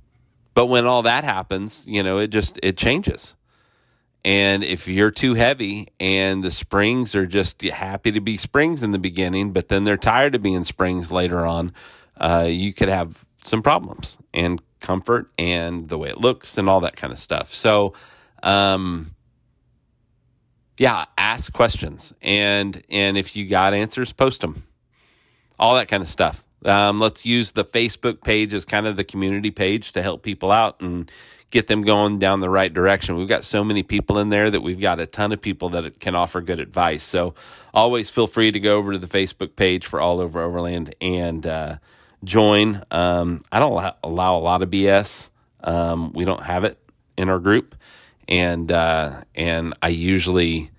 but 0.55 0.67
when 0.67 0.87
all 0.87 1.03
that 1.03 1.25
happens, 1.25 1.85
you 1.87 2.03
know, 2.03 2.19
it 2.19 2.29
just 2.29 2.59
it 2.63 2.77
changes. 2.77 3.37
And 4.25 4.63
if 4.63 4.87
you're 4.87 5.11
too 5.11 5.35
heavy 5.35 5.89
and 5.99 6.45
the 6.45 6.51
springs 6.51 7.15
are 7.15 7.27
just 7.27 7.63
happy 7.63 8.13
to 8.13 8.21
be 8.21 8.37
springs 8.37 8.83
in 8.83 8.91
the 8.91 8.99
beginning, 8.99 9.53
but 9.53 9.69
then 9.69 9.85
they're 9.85 9.97
tired 9.97 10.35
of 10.35 10.43
being 10.43 10.65
springs 10.65 11.11
later 11.11 11.47
on, 11.47 11.73
uh, 12.19 12.47
you 12.47 12.75
could 12.75 12.91
have 12.91 13.25
some 13.45 13.63
problems 13.63 14.19
and 14.35 14.61
comfort 14.81 15.31
and 15.39 15.89
the 15.89 15.99
way 15.99 16.09
it 16.09 16.19
looks 16.19 16.59
and 16.59 16.69
all 16.69 16.81
that 16.81 16.97
kind 16.97 17.13
of 17.13 17.19
stuff. 17.19 17.55
So, 17.55 17.95
um, 18.43 19.15
yeah, 20.79 21.05
ask 21.19 21.53
questions 21.53 22.13
and 22.23 22.83
and 22.89 23.19
if 23.19 23.37
you 23.37 23.47
got 23.47 23.75
answers, 23.75 24.13
post 24.13 24.41
them. 24.41 24.65
All 25.59 25.75
that 25.75 25.89
kind 25.89 26.03
of 26.03 26.09
stuff. 26.09 26.43
Um, 26.65 26.99
let's 26.99 27.25
use 27.25 27.53
the 27.53 27.65
Facebook 27.65 28.23
page 28.23 28.55
as 28.55 28.65
kind 28.65 28.87
of 28.87 28.97
the 28.97 29.05
community 29.05 29.51
page 29.51 29.93
to 29.93 30.03
help 30.03 30.23
people 30.23 30.51
out 30.51 30.81
and 30.81 31.11
get 31.51 31.67
them 31.67 31.83
going 31.83 32.19
down 32.19 32.41
the 32.41 32.51
right 32.51 32.73
direction. 32.73 33.17
We've 33.17 33.29
got 33.29 33.45
so 33.45 33.65
many 33.65 33.83
people 33.83 34.19
in 34.19 34.29
there 34.29 34.51
that 34.51 34.61
we've 34.61 34.81
got 34.81 35.01
a 35.01 35.07
ton 35.07 35.33
of 35.33 35.43
people 35.43 35.71
that 35.71 35.99
can 35.99 36.15
offer 36.15 36.41
good 36.41 36.61
advice. 36.61 37.03
So 37.03 37.35
always 37.75 38.09
feel 38.09 38.27
free 38.27 38.53
to 38.53 38.61
go 38.61 38.77
over 38.77 38.93
to 38.93 38.99
the 38.99 39.07
Facebook 39.07 39.57
page 39.57 39.87
for 39.87 40.01
All 40.01 40.21
Over 40.21 40.41
Overland 40.41 40.95
and 41.01 41.47
uh, 41.47 41.77
join. 42.25 42.83
Um, 42.91 43.43
I 43.51 43.59
don't 43.59 43.95
allow 44.03 44.37
a 44.37 44.41
lot 44.41 44.63
of 44.63 44.71
BS. 44.71 45.31
Um, 45.63 46.13
we 46.13 46.25
don't 46.25 46.43
have 46.43 46.65
it 46.65 46.79
in 47.17 47.29
our 47.29 47.39
group, 47.39 47.75
and 48.29 48.71
uh, 48.71 49.23
and 49.35 49.75
I 49.83 49.89
usually 49.89 50.71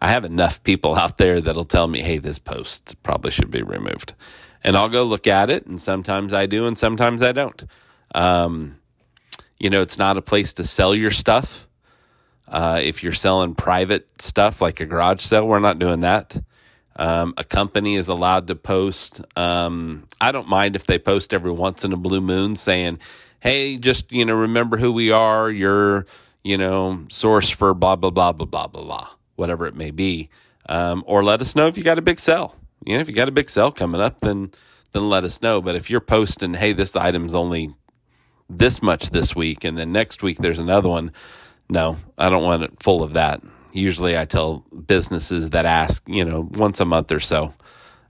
I 0.00 0.08
have 0.08 0.24
enough 0.24 0.62
people 0.62 0.94
out 0.98 1.18
there 1.18 1.40
that'll 1.40 1.64
tell 1.64 1.86
me, 1.86 2.00
hey, 2.00 2.18
this 2.18 2.38
post 2.38 2.96
probably 3.02 3.30
should 3.30 3.50
be 3.50 3.62
removed, 3.62 4.14
and 4.62 4.76
I'll 4.76 4.88
go 4.88 5.04
look 5.04 5.26
at 5.26 5.50
it, 5.50 5.66
and 5.66 5.80
sometimes 5.80 6.32
I 6.32 6.46
do, 6.46 6.66
and 6.66 6.76
sometimes 6.76 7.22
I 7.22 7.32
don't. 7.32 7.64
Um, 8.14 8.78
you 9.58 9.70
know, 9.70 9.82
it's 9.82 9.98
not 9.98 10.16
a 10.16 10.22
place 10.22 10.52
to 10.54 10.64
sell 10.64 10.94
your 10.94 11.10
stuff. 11.10 11.68
Uh, 12.46 12.80
if 12.82 13.02
you're 13.02 13.12
selling 13.12 13.54
private 13.54 14.06
stuff 14.20 14.60
like 14.60 14.80
a 14.80 14.86
garage 14.86 15.22
sale, 15.22 15.46
we're 15.46 15.60
not 15.60 15.78
doing 15.78 16.00
that. 16.00 16.36
Um, 16.96 17.34
a 17.36 17.44
company 17.44 17.96
is 17.96 18.08
allowed 18.08 18.46
to 18.48 18.54
post. 18.54 19.20
Um, 19.36 20.06
I 20.20 20.32
don't 20.32 20.48
mind 20.48 20.76
if 20.76 20.86
they 20.86 20.98
post 20.98 21.34
every 21.34 21.50
once 21.50 21.84
in 21.84 21.92
a 21.92 21.96
blue 21.96 22.20
moon 22.20 22.56
saying, 22.56 22.98
"Hey, 23.40 23.76
just 23.78 24.12
you 24.12 24.24
know, 24.24 24.34
remember 24.34 24.76
who 24.76 24.92
we 24.92 25.10
are. 25.10 25.50
You're, 25.50 26.06
you 26.42 26.56
know, 26.56 27.04
source 27.08 27.50
for 27.50 27.74
blah 27.74 27.96
blah 27.96 28.10
blah 28.10 28.32
blah 28.32 28.46
blah 28.46 28.66
blah 28.68 28.82
blah, 28.84 29.08
whatever 29.36 29.66
it 29.66 29.74
may 29.74 29.90
be." 29.90 30.30
Um, 30.68 31.02
or 31.06 31.24
let 31.24 31.40
us 31.40 31.56
know 31.56 31.66
if 31.66 31.76
you 31.76 31.84
got 31.84 31.98
a 31.98 32.02
big 32.02 32.20
sell. 32.20 32.56
You 32.86 32.96
know, 32.96 33.00
if 33.00 33.08
you 33.08 33.14
got 33.14 33.28
a 33.28 33.32
big 33.32 33.50
sell 33.50 33.72
coming 33.72 34.00
up, 34.00 34.20
then 34.20 34.52
then 34.92 35.08
let 35.08 35.24
us 35.24 35.42
know. 35.42 35.60
But 35.60 35.74
if 35.74 35.90
you're 35.90 36.00
posting, 36.00 36.54
"Hey, 36.54 36.72
this 36.72 36.94
item's 36.94 37.34
only 37.34 37.74
this 38.48 38.80
much 38.82 39.10
this 39.10 39.34
week," 39.34 39.64
and 39.64 39.76
then 39.76 39.90
next 39.90 40.22
week 40.22 40.38
there's 40.38 40.60
another 40.60 40.88
one, 40.88 41.10
no, 41.68 41.96
I 42.16 42.28
don't 42.28 42.44
want 42.44 42.62
it 42.62 42.82
full 42.82 43.02
of 43.02 43.14
that 43.14 43.42
usually 43.74 44.16
I 44.16 44.24
tell 44.24 44.64
businesses 44.86 45.50
that 45.50 45.66
ask, 45.66 46.02
you 46.06 46.24
know, 46.24 46.48
once 46.52 46.80
a 46.80 46.84
month 46.84 47.12
or 47.12 47.20
so, 47.20 47.52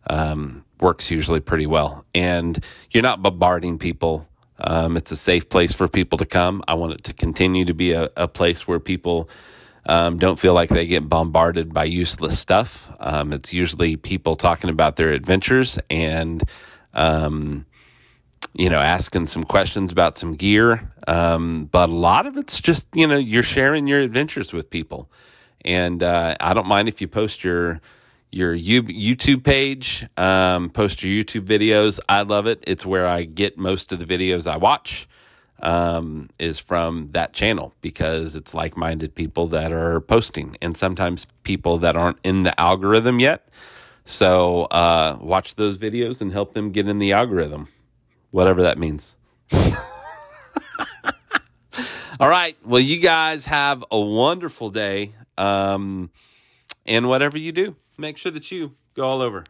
um, 0.09 0.65
works 0.79 1.11
usually 1.11 1.41
pretty 1.41 1.67
well. 1.67 2.05
And 2.15 2.63
you're 2.91 3.03
not 3.03 3.23
bombarding 3.23 3.79
people. 3.79 4.29
Um, 4.59 4.97
it's 4.97 5.11
a 5.11 5.17
safe 5.17 5.49
place 5.49 5.73
for 5.73 5.89
people 5.89 6.19
to 6.19 6.27
come. 6.27 6.63
I 6.69 6.75
want 6.75 6.93
it 6.93 7.05
to 7.05 7.15
continue 7.15 7.65
to 7.65 7.75
be 7.75 7.93
a, 7.93 8.11
a 8.17 8.29
place 8.29 8.69
where 8.69 8.79
people 8.79 9.29
um, 9.87 10.19
don't 10.19 10.39
feel 10.39 10.55
like 10.55 10.69
they 10.69 10.87
get 10.87 11.09
bombarded 11.09 11.73
by 11.73 11.85
useless 11.85 12.39
stuff. 12.39 12.95
Um, 13.01 13.33
it's 13.33 13.53
usually 13.53 13.97
people 13.97 14.37
talking 14.37 14.71
about 14.71 14.97
their 14.97 15.13
adventures 15.13 15.79
and, 15.89 16.43
um, 16.93 17.67
you 18.53 18.69
know, 18.71 18.79
asking 18.79 19.27
some 19.27 19.45
questions 19.45 19.91
about 19.91 20.17
some 20.17 20.35
gear. 20.35 20.93
Um, 21.09 21.67
but 21.73 21.89
a 21.89 21.93
lot 21.93 22.27
of 22.27 22.37
it's 22.37 22.61
just, 22.61 22.87
you 22.95 23.07
know, 23.07 23.17
you're 23.19 23.43
sharing 23.43 23.87
your 23.87 24.01
adventures 24.01 24.53
with 24.53 24.71
people. 24.71 25.11
And 25.65 26.03
uh, 26.03 26.37
I 26.41 26.55
don't 26.55 26.67
mind 26.67 26.89
if 26.89 27.01
you 27.01 27.09
post 27.09 27.45
your 27.45 27.81
your 28.31 28.57
YouTube 28.57 29.45
page, 29.45 30.05
um, 30.17 30.69
post 30.69 31.05
your 31.05 31.25
YouTube 31.25 31.47
videos. 31.47 32.01
I 32.09 32.23
love 32.23 32.47
it. 32.49 32.65
It's 32.67 32.85
where 32.85 33.07
I 33.07 33.23
get 33.23 33.57
most 33.57 33.93
of 33.93 34.01
the 34.01 34.05
videos 34.05 34.51
I 34.51 34.57
watch. 34.57 35.09
Um, 35.63 36.29
is 36.39 36.59
from 36.59 37.11
that 37.13 37.33
channel 37.33 37.73
because 37.81 38.35
it's 38.37 38.53
like 38.55 38.77
minded 38.77 39.15
people 39.15 39.47
that 39.47 39.73
are 39.73 40.01
posting 40.01 40.59
and 40.61 40.77
sometimes 40.77 41.27
people 41.43 41.79
that 41.79 41.97
aren't 41.97 42.19
in 42.23 42.43
the 42.43 42.61
algorithm 42.61 43.19
yet. 43.21 43.49
So 44.05 44.65
uh, 44.65 45.17
watch 45.21 45.55
those 45.55 45.79
videos 45.79 46.21
and 46.21 46.33
help 46.33 46.53
them 46.53 46.71
get 46.71 46.89
in 46.89 46.99
the 46.99 47.13
algorithm, 47.13 47.69
whatever 48.31 48.63
that 48.63 48.79
means. 48.79 49.17
All 52.21 52.29
right. 52.29 52.57
Well, 52.65 52.81
you 52.81 53.01
guys 53.01 53.47
have 53.47 53.85
a 53.91 53.99
wonderful 53.99 54.71
day. 54.71 55.13
Um, 55.37 56.11
and 56.87 57.09
whatever 57.09 57.39
you 57.39 57.53
do, 57.53 57.77
make 57.99 58.17
sure 58.17 58.33
that 58.33 58.51
you 58.51 58.75
go 58.95 59.09
all 59.09 59.23
over. 59.23 59.45